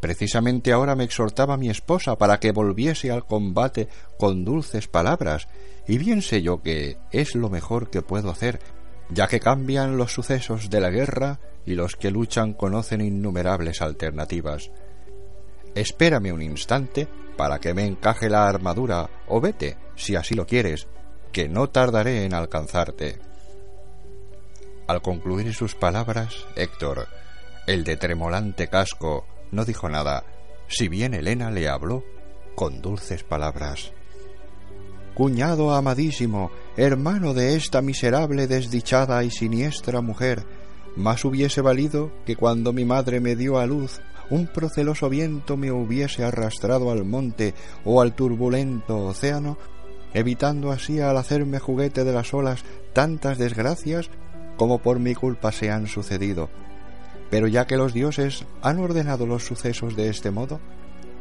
[0.00, 5.46] Precisamente ahora me exhortaba mi esposa para que volviese al combate con dulces palabras,
[5.86, 8.58] y bien sé yo que es lo mejor que puedo hacer,
[9.12, 14.70] ya que cambian los sucesos de la guerra y los que luchan conocen innumerables alternativas.
[15.74, 20.86] Espérame un instante para que me encaje la armadura, o vete, si así lo quieres,
[21.32, 23.18] que no tardaré en alcanzarte.
[24.86, 27.08] Al concluir sus palabras, Héctor,
[27.66, 30.24] el de tremolante casco, no dijo nada,
[30.68, 32.04] si bien Elena le habló
[32.54, 33.92] con dulces palabras.
[35.14, 40.44] Cuñado amadísimo, hermano de esta miserable, desdichada y siniestra mujer,
[40.96, 45.70] más hubiese valido que cuando mi madre me dio a luz un proceloso viento me
[45.70, 49.58] hubiese arrastrado al monte o al turbulento océano,
[50.14, 54.08] evitando así al hacerme juguete de las olas tantas desgracias
[54.56, 56.48] como por mi culpa se han sucedido.
[57.30, 60.60] Pero ya que los dioses han ordenado los sucesos de este modo,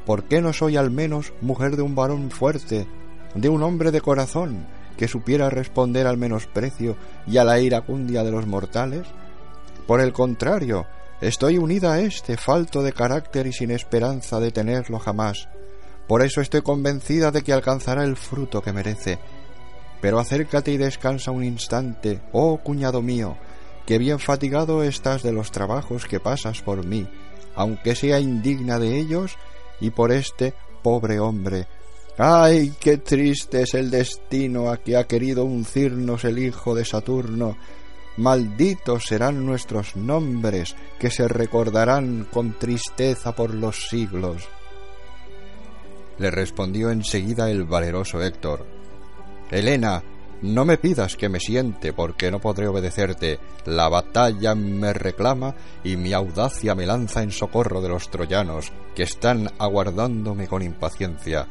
[0.06, 2.88] ¿por qué no soy al menos mujer de un varón fuerte,
[3.36, 4.67] de un hombre de corazón,
[4.98, 9.08] que supiera responder al menosprecio y a la iracundia de los mortales?
[9.88, 10.86] Por el contrario,
[11.22, 15.48] Estoy unida a este, falto de carácter y sin esperanza de tenerlo jamás.
[16.08, 19.20] Por eso estoy convencida de que alcanzará el fruto que merece.
[20.02, 23.38] Pero acércate y descansa un instante, oh cuñado mío,
[23.86, 27.08] que bien fatigado estás de los trabajos que pasas por mí,
[27.54, 29.38] aunque sea indigna de ellos
[29.80, 31.67] y por este pobre hombre.
[32.24, 37.58] ¡Ay, qué triste es el destino a que ha querido uncirnos el hijo de Saturno!
[38.18, 44.48] malditos serán nuestros nombres que se recordarán con tristeza por los siglos.
[46.20, 48.68] Le respondió enseguida el valeroso Héctor.
[49.50, 50.04] Helena,
[50.44, 53.40] no me pidas que me siente, porque no podré obedecerte.
[53.66, 59.04] La batalla me reclama y mi audacia me lanza en socorro de los troyanos, que
[59.04, 61.48] están aguardándome con impaciencia.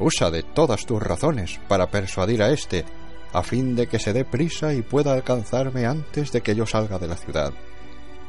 [0.00, 2.84] Usa de todas tus razones para persuadir a éste
[3.32, 6.98] a fin de que se dé prisa y pueda alcanzarme antes de que yo salga
[6.98, 7.52] de la ciudad.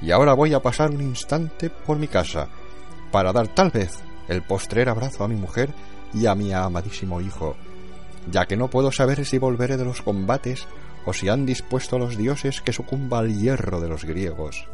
[0.01, 2.47] Y ahora voy a pasar un instante por mi casa,
[3.11, 5.69] para dar tal vez el postrer abrazo a mi mujer
[6.13, 7.55] y a mi amadísimo hijo,
[8.31, 10.67] ya que no puedo saber si volveré de los combates
[11.05, 14.67] o si han dispuesto los dioses que sucumba al hierro de los griegos.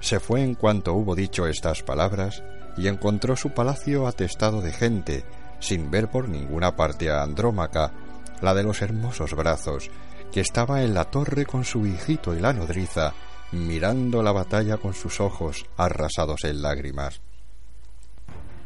[0.00, 2.42] Se fue en cuanto hubo dicho estas palabras
[2.76, 5.24] y encontró su palacio atestado de gente,
[5.60, 7.92] sin ver por ninguna parte a Andrómaca,
[8.40, 9.90] la de los hermosos brazos,
[10.32, 13.12] que estaba en la torre con su hijito y la nodriza,
[13.52, 17.20] mirando la batalla con sus ojos arrasados en lágrimas.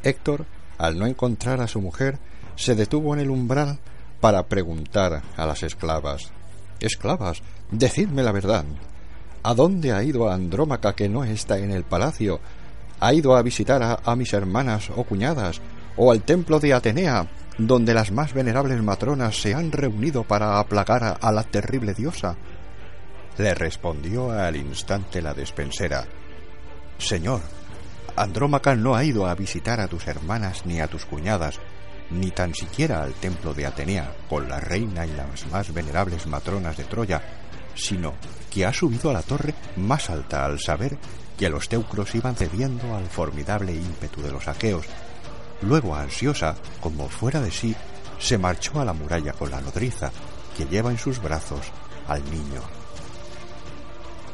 [0.02, 0.46] Héctor,
[0.78, 2.18] al no encontrar a su mujer,
[2.56, 3.78] se detuvo en el umbral
[4.20, 6.30] para preguntar a las esclavas
[6.80, 8.64] Esclavas, decidme la verdad.
[9.44, 12.40] ¿A dónde ha ido Andrómaca que no está en el palacio?
[12.98, 15.60] ¿Ha ido a visitar a, a mis hermanas o cuñadas?
[15.96, 17.28] ¿O al templo de Atenea?
[17.58, 22.36] donde las más venerables matronas se han reunido para aplacar a, la terrible diosa?
[23.38, 26.04] Le respondió al instante la despensera
[26.98, 27.40] Señor,
[28.16, 31.58] Andrómaca no ha ido a visitar a tus hermanas ni a tus cuñadas,
[32.10, 36.76] ni tan siquiera al templo de Atenea con la reina y las más venerables matronas
[36.76, 37.22] de Troya,
[37.74, 38.14] sino
[38.50, 40.96] que ha subido a la torre más alta al saber
[41.38, 44.86] que los teucros iban cediendo al formidable ímpetu de los aqueos
[45.62, 47.74] Luego, ansiosa, como fuera de sí,
[48.18, 50.10] se marchó a la muralla con la nodriza,
[50.56, 51.72] que lleva en sus brazos
[52.06, 52.60] al niño.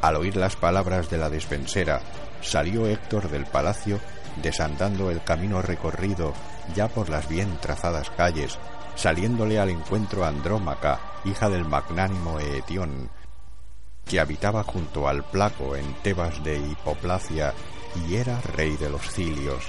[0.01, 2.01] Al oír las palabras de la despensera,
[2.41, 3.99] salió Héctor del palacio,
[4.41, 6.33] desandando el camino recorrido
[6.75, 8.57] ya por las bien trazadas calles,
[8.95, 13.09] saliéndole al encuentro Andrómaca, hija del magnánimo Eetión,
[14.05, 17.53] que habitaba junto al Placo en Tebas de Hipoplacia
[18.07, 19.63] y era rey de los cilios.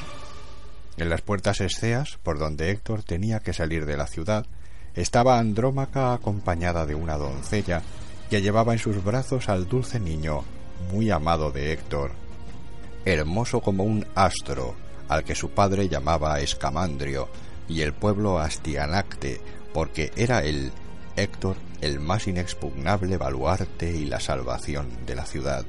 [0.96, 4.46] En las puertas esceas, por donde Héctor tenía que salir de la ciudad,
[4.94, 7.82] estaba Andrómaca acompañada de una doncella
[8.28, 10.44] que llevaba en sus brazos al dulce niño,
[10.90, 12.12] muy amado de Héctor,
[13.04, 14.74] hermoso como un astro,
[15.08, 17.28] al que su padre llamaba Escamandrio,
[17.68, 19.40] y el pueblo Astianacte,
[19.72, 20.72] porque era él,
[21.16, 25.64] Héctor, el más inexpugnable baluarte y la salvación de la ciudad.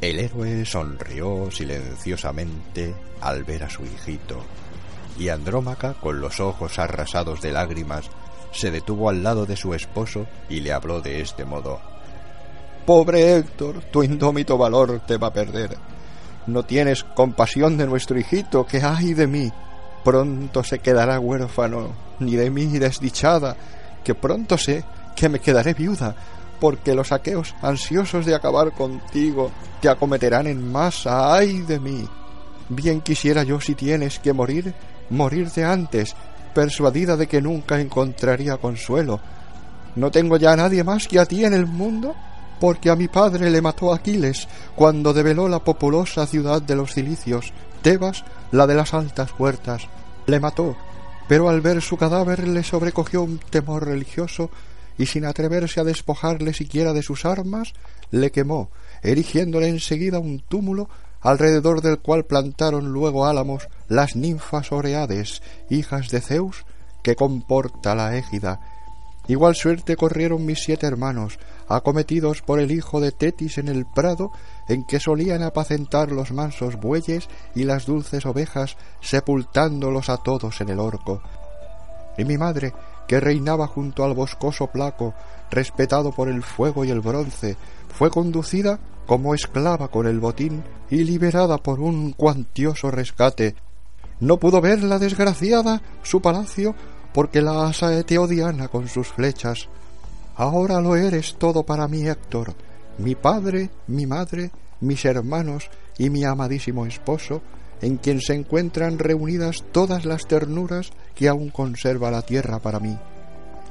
[0.00, 4.42] El héroe sonrió silenciosamente al ver a su hijito,
[5.16, 8.10] y Andrómaca, con los ojos arrasados de lágrimas,
[8.50, 11.80] se detuvo al lado de su esposo y le habló de este modo.
[12.84, 15.76] Pobre Héctor, tu indómito valor te va a perder.
[16.48, 19.52] No tienes compasión de nuestro hijito, que ay de mí.
[20.02, 23.56] Pronto se quedará huérfano, ni de mí desdichada,
[24.02, 24.84] que pronto sé
[25.14, 26.14] que me quedaré viuda,
[26.60, 32.08] porque los aqueos, ansiosos de acabar contigo, te acometerán en masa, ay de mí.
[32.68, 34.72] Bien quisiera yo si tienes que morir,
[35.10, 36.14] morirte antes,
[36.54, 39.20] persuadida de que nunca encontraría consuelo.
[39.96, 42.14] No tengo ya a nadie más que a ti en el mundo,
[42.60, 47.52] porque a mi padre le mató Aquiles cuando develó la populosa ciudad de los cilicios,
[47.82, 49.88] Tebas, la de las altas puertas.
[50.26, 50.76] Le mató,
[51.32, 54.50] pero al ver su cadáver le sobrecogió un temor religioso
[54.98, 57.72] y sin atreverse a despojarle siquiera de sus armas,
[58.10, 58.68] le quemó,
[59.02, 60.90] erigiéndole enseguida un túmulo
[61.22, 65.40] alrededor del cual plantaron luego álamos las ninfas Oreades,
[65.70, 66.66] hijas de Zeus,
[67.02, 68.60] que comporta la égida.
[69.26, 74.32] Igual suerte corrieron mis siete hermanos, acometidos por el hijo de Tetis en el prado,
[74.68, 80.68] en que solían apacentar los mansos bueyes y las dulces ovejas, sepultándolos a todos en
[80.68, 81.22] el orco.
[82.16, 82.72] Y mi madre,
[83.06, 85.14] que reinaba junto al boscoso placo,
[85.50, 87.56] respetado por el fuego y el bronce,
[87.88, 93.54] fue conducida como esclava con el botín y liberada por un cuantioso rescate.
[94.20, 96.74] No pudo ver la desgraciada su palacio
[97.12, 99.68] porque la asaeteó Diana con sus flechas.
[100.36, 102.54] Ahora lo eres todo para mí, Héctor,
[102.98, 104.50] mi padre, mi madre,
[104.80, 107.42] mis hermanos y mi amadísimo esposo,
[107.80, 112.96] en quien se encuentran reunidas todas las ternuras que aún conserva la tierra para mí.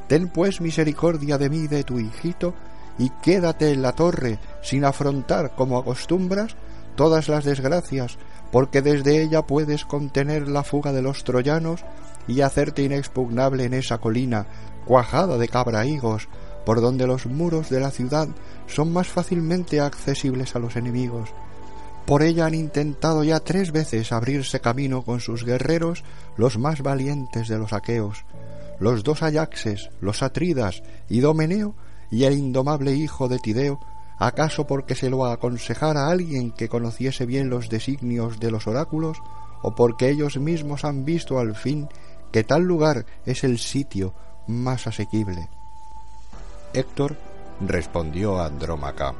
[0.08, 2.54] Ten pues misericordia de mí y de tu hijito,
[2.98, 6.56] y quédate en la torre sin afrontar, como acostumbras,
[6.96, 8.18] todas las desgracias,
[8.52, 11.84] porque desde ella puedes contener la fuga de los troyanos
[12.28, 14.46] y hacerte inexpugnable en esa colina
[14.86, 16.28] cuajada de cabrahigos,
[16.65, 18.28] por donde los muros de la ciudad
[18.67, 21.30] son más fácilmente accesibles a los enemigos.
[22.06, 26.04] Por ella han intentado ya tres veces abrirse camino con sus guerreros
[26.36, 28.26] los más valientes de los aqueos,
[28.80, 31.76] los dos Ayaxes, los Atridas y Domeneo
[32.10, 33.80] y el indomable hijo de Tideo,
[34.17, 39.17] acaso porque se lo aconsejara alguien que conociese bien los designios de los oráculos,
[39.62, 41.88] o porque ellos mismos han visto al fin
[42.32, 44.13] que tal lugar es el sitio
[44.47, 45.50] más asequible.
[46.74, 47.18] Héctor
[47.60, 49.14] respondió a Andrómaca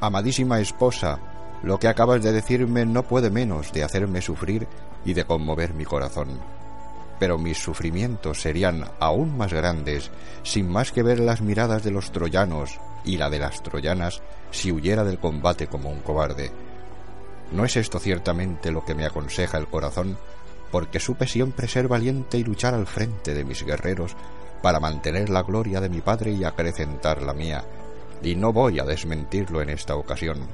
[0.00, 1.18] Amadísima esposa,
[1.62, 4.66] lo que acabas de decirme no puede menos de hacerme sufrir
[5.04, 6.40] y de conmover mi corazón.
[7.18, 10.10] Pero mis sufrimientos serían aún más grandes
[10.42, 14.72] sin más que ver las miradas de los troyanos y la de las troyanas si
[14.72, 16.50] huyera del combate como un cobarde.
[17.52, 20.16] ¿No es esto ciertamente lo que me aconseja el corazón?
[20.70, 24.16] Porque supe siempre ser valiente y luchar al frente de mis guerreros
[24.62, 27.64] para mantener la gloria de mi padre y acrecentar la mía,
[28.22, 30.46] y no voy a desmentirlo en esta ocasión.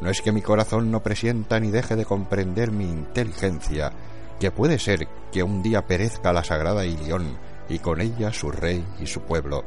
[0.00, 3.92] No es que mi corazón no presienta ni deje de comprender mi inteligencia,
[4.38, 8.84] que puede ser que un día perezca la sagrada Ilión y con ella su rey
[9.00, 9.64] y su pueblo,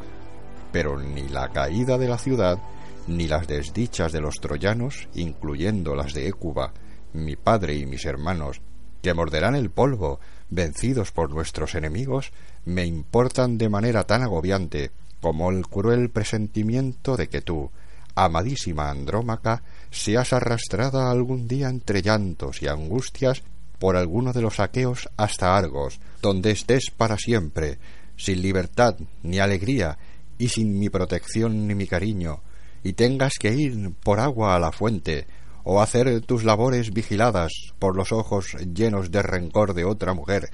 [0.71, 2.59] pero ni la caída de la ciudad,
[3.07, 6.73] ni las desdichas de los troyanos, incluyendo las de Écuba,
[7.13, 8.61] mi padre y mis hermanos,
[9.01, 10.19] que morderán el polvo,
[10.49, 12.31] vencidos por nuestros enemigos,
[12.69, 14.91] me importan de manera tan agobiante
[15.21, 17.71] como el cruel presentimiento de que tú,
[18.15, 23.41] amadísima Andrómaca, seas arrastrada algún día entre llantos y angustias
[23.79, 27.79] por alguno de los aqueos hasta Argos, donde estés para siempre,
[28.17, 29.97] sin libertad ni alegría,
[30.37, 32.41] y sin mi protección ni mi cariño,
[32.83, 35.27] y tengas que ir por agua a la fuente,
[35.63, 40.49] o hacer tus labores vigiladas por los ojos llenos de rencor de otra mujer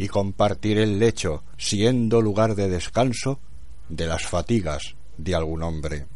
[0.00, 3.38] y compartir el lecho, siendo lugar de descanso,
[3.90, 6.06] de las fatigas de algún hombre.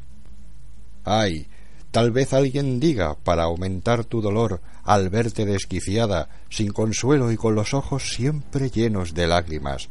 [1.04, 1.48] Ay,
[1.90, 7.54] tal vez alguien diga, para aumentar tu dolor, al verte desquiciada, sin consuelo y con
[7.54, 9.90] los ojos siempre llenos de lágrimas,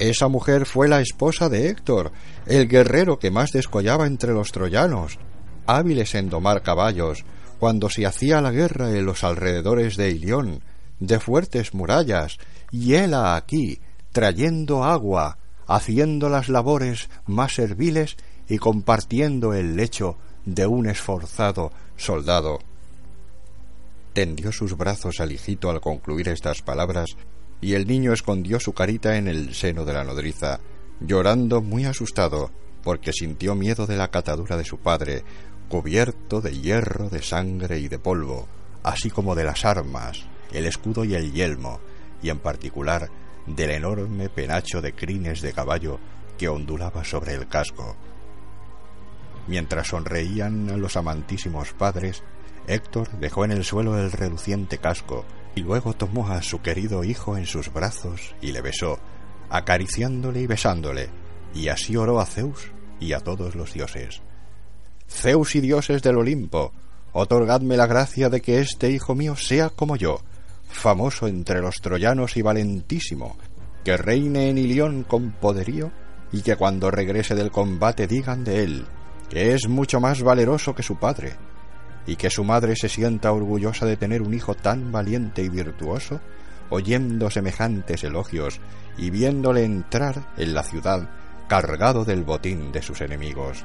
[0.00, 2.10] esa mujer fue la esposa de Héctor,
[2.46, 5.20] el guerrero que más descollaba entre los troyanos,
[5.66, 7.24] hábiles en domar caballos,
[7.60, 10.60] cuando se hacía la guerra en los alrededores de Ilión,
[10.98, 12.38] de fuertes murallas,
[12.72, 18.16] y hela aquí, trayendo agua, haciendo las labores más serviles
[18.48, 22.58] y compartiendo el lecho de un esforzado soldado.
[24.14, 27.16] Tendió sus brazos al hijito al concluir estas palabras,
[27.60, 30.58] y el niño escondió su carita en el seno de la nodriza,
[31.00, 32.50] llorando muy asustado,
[32.82, 35.22] porque sintió miedo de la catadura de su padre,
[35.68, 38.48] cubierto de hierro, de sangre y de polvo,
[38.82, 41.80] así como de las armas, el escudo y el yelmo,
[42.22, 43.10] y en particular
[43.46, 45.98] del enorme penacho de crines de caballo
[46.38, 47.96] que ondulaba sobre el casco.
[49.46, 52.22] Mientras sonreían los amantísimos padres,
[52.66, 57.36] Héctor dejó en el suelo el reluciente casco y luego tomó a su querido hijo
[57.36, 58.98] en sus brazos y le besó,
[59.50, 61.10] acariciándole y besándole,
[61.54, 62.70] y así oró a Zeus
[63.00, 64.22] y a todos los dioses.
[65.08, 66.72] Zeus y dioses del Olimpo,
[67.12, 70.20] otorgadme la gracia de que este hijo mío sea como yo,
[70.72, 73.36] famoso entre los troyanos y valentísimo,
[73.84, 75.92] que reine en Ilión con poderío
[76.32, 78.86] y que cuando regrese del combate digan de él
[79.32, 81.32] que es mucho más valeroso que su padre,
[82.06, 86.20] y que su madre se sienta orgullosa de tener un hijo tan valiente y virtuoso,
[86.68, 88.60] oyendo semejantes elogios
[88.98, 91.08] y viéndole entrar en la ciudad
[91.48, 93.64] cargado del botín de sus enemigos.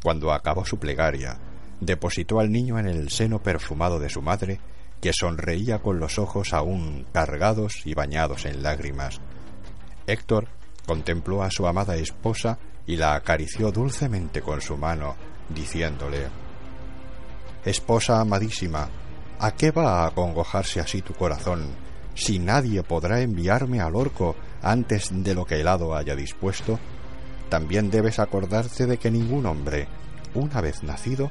[0.00, 1.36] Cuando acabó su plegaria,
[1.80, 4.60] depositó al niño en el seno perfumado de su madre,
[5.00, 9.20] que sonreía con los ojos aún cargados y bañados en lágrimas.
[10.06, 10.48] Héctor
[10.86, 15.14] contempló a su amada esposa y la acarició dulcemente con su mano,
[15.48, 16.26] diciéndole
[17.64, 18.88] Esposa amadísima,
[19.38, 21.66] ¿a qué va a acongojarse así tu corazón,
[22.14, 26.78] si nadie podrá enviarme al orco antes de lo que el hado haya dispuesto?
[27.50, 29.86] También debes acordarte de que ningún hombre,
[30.34, 31.30] una vez nacido,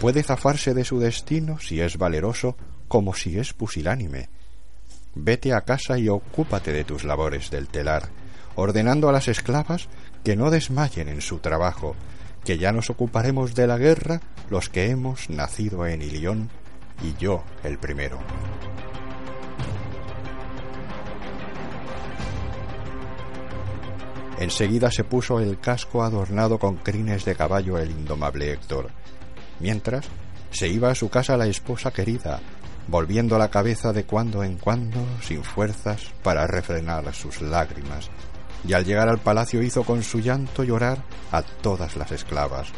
[0.00, 2.56] puede zafarse de su destino si es valeroso
[2.88, 4.28] como si es pusilánime.
[5.14, 8.10] Vete a casa y ocúpate de tus labores del telar,
[8.56, 9.88] ordenando a las esclavas
[10.24, 11.94] que no desmayen en su trabajo,
[12.44, 14.20] que ya nos ocuparemos de la guerra
[14.50, 16.50] los que hemos nacido en Ilión
[17.02, 18.18] y yo el primero.
[24.38, 28.90] Enseguida se puso el casco adornado con crines de caballo el indomable Héctor,
[29.64, 30.04] mientras
[30.50, 32.38] se iba a su casa la esposa querida,
[32.86, 38.10] volviendo la cabeza de cuando en cuando sin fuerzas para refrenar sus lágrimas
[38.68, 40.98] y al llegar al palacio hizo con su llanto llorar
[41.32, 42.68] a todas las esclavas.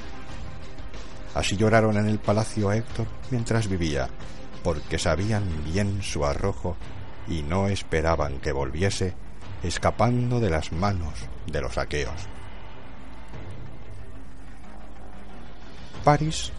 [1.34, 4.08] Así lloraron en el palacio a Héctor mientras vivía,
[4.62, 6.76] porque sabían bien su arrojo
[7.26, 9.12] y no esperaban que volviese,
[9.64, 11.14] escapando de las manos
[11.50, 12.28] de los aqueos.
[16.04, 16.52] París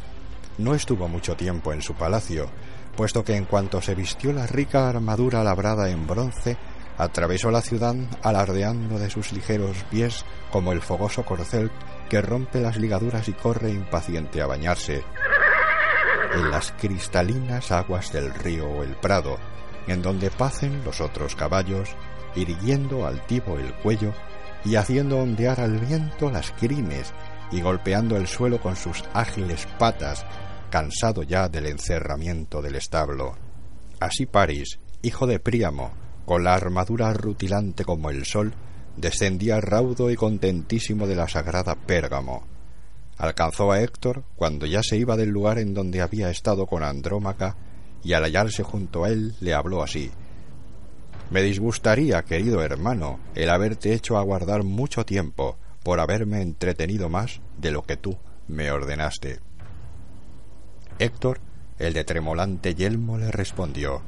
[0.57, 2.49] no estuvo mucho tiempo en su palacio,
[2.95, 6.57] puesto que en cuanto se vistió la rica armadura labrada en bronce,
[6.97, 11.69] Atravesó la ciudad alardeando de sus ligeros pies como el fogoso corcel
[12.09, 15.03] que rompe las ligaduras y corre impaciente a bañarse
[16.33, 19.37] en las cristalinas aguas del río o el prado,
[19.87, 21.95] en donde pacen los otros caballos,
[22.35, 24.13] irguiendo altivo el cuello
[24.65, 27.13] y haciendo ondear al viento las crines
[27.51, 30.25] y golpeando el suelo con sus ágiles patas,
[30.69, 33.35] cansado ya del encerramiento del establo.
[33.99, 35.91] Así París, hijo de Príamo,
[36.25, 38.53] con la armadura rutilante como el sol,
[38.97, 42.45] descendía raudo y contentísimo de la sagrada Pérgamo.
[43.17, 47.55] Alcanzó a Héctor cuando ya se iba del lugar en donde había estado con Andrómaca,
[48.03, 50.11] y al hallarse junto a él le habló así
[51.31, 57.71] Me disgustaría, querido hermano, el haberte hecho aguardar mucho tiempo por haberme entretenido más de
[57.71, 59.39] lo que tú me ordenaste.
[60.99, 61.39] Héctor,
[61.77, 64.01] el de tremolante yelmo, le respondió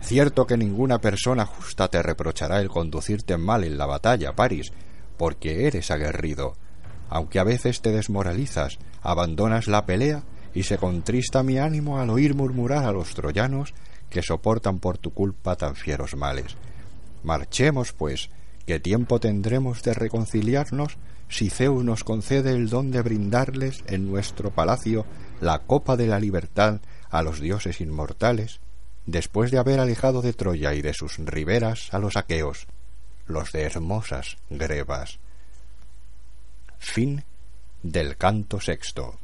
[0.00, 4.72] Cierto que ninguna persona justa te reprochará el conducirte mal en la batalla, París,
[5.16, 6.54] porque eres aguerrido.
[7.08, 10.22] Aunque a veces te desmoralizas, abandonas la pelea
[10.54, 13.72] y se contrista mi ánimo al oír murmurar a los troyanos
[14.10, 16.56] que soportan por tu culpa tan fieros males.
[17.22, 18.30] Marchemos, pues,
[18.66, 24.50] que tiempo tendremos de reconciliarnos si Zeus nos concede el don de brindarles en nuestro
[24.50, 25.06] palacio
[25.40, 26.80] la copa de la libertad
[27.10, 28.60] a los dioses inmortales,
[29.06, 32.66] después de haber alejado de Troya y de sus riberas a los aqueos,
[33.26, 35.18] los de hermosas grebas.
[36.78, 37.24] Fin
[37.82, 39.18] del canto sexto.